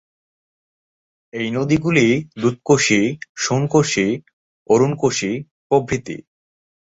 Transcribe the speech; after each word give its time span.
এই 1.33 1.47
নদী 1.51 1.77
গুলি 1.77 2.07
দুধ 2.41 2.55
কোশী, 2.65 3.01
সোন 3.35 3.61
কোশী, 3.67 4.07
অরুন 4.69 4.91
কোশী, 4.95 5.31
প্রভৃতি। 5.67 6.17